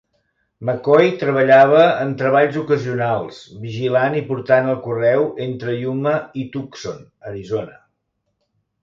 McCoy 0.67 1.09
treballava 1.23 1.83
en 2.05 2.15
treballs 2.21 2.57
ocasionals, 2.61 3.41
vigilant 3.65 4.15
i 4.21 4.23
portant 4.31 4.71
el 4.71 4.79
correu 4.87 5.27
entre 5.47 5.77
Yuma 5.83 6.15
i 6.45 6.47
Tucson, 6.57 6.99
Arizona. 7.35 7.79